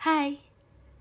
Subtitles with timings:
[0.00, 0.40] Hai,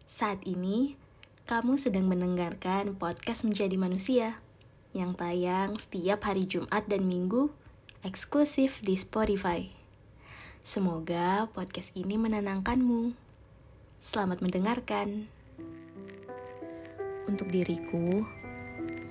[0.03, 0.99] saat ini
[1.47, 4.43] kamu sedang mendengarkan podcast Menjadi Manusia
[4.91, 7.47] yang tayang setiap hari Jumat dan Minggu
[8.03, 9.71] eksklusif di Spotify.
[10.67, 13.15] Semoga podcast ini menenangkanmu.
[14.03, 15.31] Selamat mendengarkan.
[17.23, 18.27] Untuk diriku,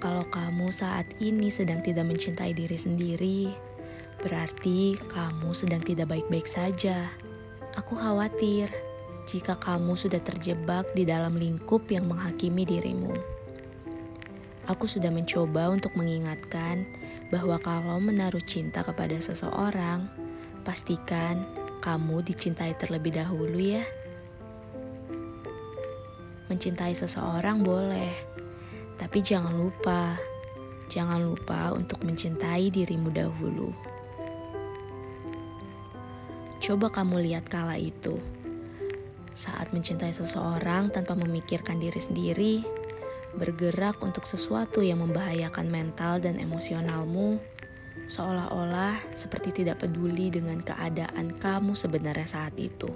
[0.05, 3.57] kalau kamu saat ini sedang tidak mencintai diri sendiri,
[4.21, 7.09] berarti kamu sedang tidak baik-baik saja.
[7.73, 8.69] Aku khawatir
[9.29, 13.13] jika kamu sudah terjebak di dalam lingkup yang menghakimi dirimu.
[14.65, 16.89] Aku sudah mencoba untuk mengingatkan
[17.29, 20.09] bahwa kalau menaruh cinta kepada seseorang,
[20.65, 21.45] pastikan
[21.85, 23.85] kamu dicintai terlebih dahulu ya.
[26.49, 28.17] Mencintai seseorang boleh,
[28.97, 30.17] tapi jangan lupa,
[30.89, 33.77] jangan lupa untuk mencintai dirimu dahulu.
[36.65, 38.38] Coba kamu lihat kala itu.
[39.33, 42.55] Saat mencintai seseorang tanpa memikirkan diri sendiri,
[43.37, 47.39] bergerak untuk sesuatu yang membahayakan mental dan emosionalmu,
[48.09, 52.89] seolah-olah seperti tidak peduli dengan keadaan kamu sebenarnya saat itu.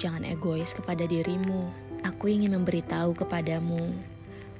[0.00, 3.92] Jangan egois kepada dirimu Aku ingin memberitahu kepadamu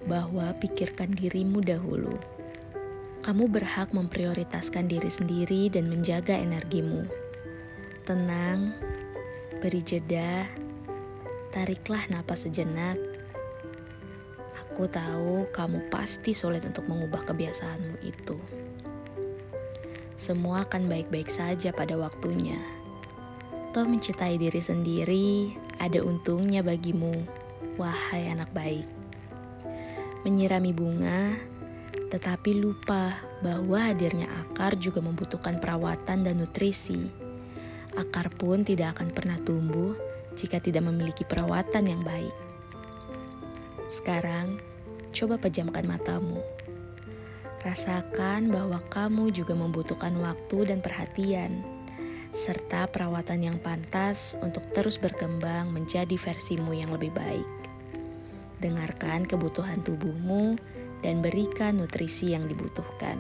[0.05, 2.21] bahwa pikirkan dirimu dahulu.
[3.25, 7.09] Kamu berhak memprioritaskan diri sendiri dan menjaga energimu.
[8.05, 8.77] Tenang,
[9.61, 10.49] beri jeda,
[11.53, 12.97] tariklah napas sejenak.
[14.65, 18.41] Aku tahu kamu pasti sulit untuk mengubah kebiasaanmu itu.
[20.17, 22.57] Semua akan baik-baik saja pada waktunya.
[23.77, 25.29] Toh mencintai diri sendiri
[25.77, 27.29] ada untungnya bagimu,
[27.77, 28.89] wahai anak baik.
[30.25, 31.37] Menyirami bunga,
[32.09, 37.30] tetapi lupa bahwa hadirnya akar juga membutuhkan perawatan dan nutrisi.
[37.99, 39.99] Akar pun tidak akan pernah tumbuh
[40.39, 42.35] jika tidak memiliki perawatan yang baik.
[43.91, 44.63] Sekarang,
[45.11, 46.39] coba pejamkan matamu.
[47.61, 51.81] Rasakan bahwa kamu juga membutuhkan waktu dan perhatian
[52.31, 57.47] serta perawatan yang pantas untuk terus berkembang menjadi versimu yang lebih baik.
[58.63, 60.55] Dengarkan kebutuhan tubuhmu
[61.03, 63.19] dan berikan nutrisi yang dibutuhkan.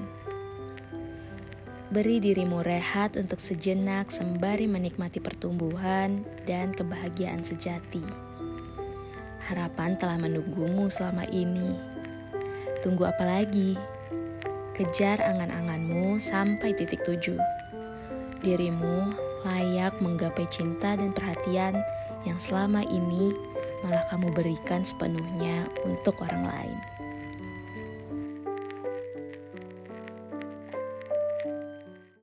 [1.91, 8.06] Beri dirimu rehat untuk sejenak sembari menikmati pertumbuhan dan kebahagiaan sejati.
[9.51, 11.75] Harapan telah menunggumu selama ini.
[12.79, 13.75] Tunggu apa lagi?
[14.79, 17.43] Kejar angan-anganmu sampai titik tujuh
[18.41, 19.12] dirimu
[19.45, 21.77] layak menggapai cinta dan perhatian
[22.25, 23.33] yang selama ini
[23.81, 27.00] malah kamu berikan sepenuhnya untuk orang lain.